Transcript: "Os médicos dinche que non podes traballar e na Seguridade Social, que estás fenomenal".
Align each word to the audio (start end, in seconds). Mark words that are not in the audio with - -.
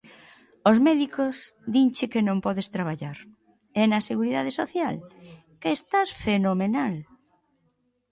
"Os 0.69 0.77
médicos 0.87 1.35
dinche 1.75 2.05
que 2.11 2.25
non 2.27 2.37
podes 2.45 2.71
traballar 2.75 3.17
e 3.81 3.83
na 3.91 3.99
Seguridade 4.09 4.51
Social, 4.59 4.95
que 5.61 5.69
estás 5.79 6.09
fenomenal". 6.25 6.95